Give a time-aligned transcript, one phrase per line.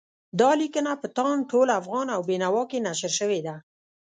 [0.39, 3.55] دا لیکنه په تاند، ټول افغان او بېنوا کې نشر شوې ده.